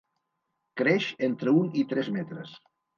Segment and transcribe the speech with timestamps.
[0.83, 2.61] Creix entre un i tres metres.